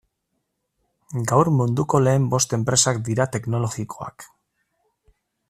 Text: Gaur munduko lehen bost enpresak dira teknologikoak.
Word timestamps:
Gaur 1.31 1.51
munduko 1.57 2.01
lehen 2.07 2.25
bost 2.33 2.57
enpresak 2.59 3.03
dira 3.11 3.29
teknologikoak. 3.37 4.27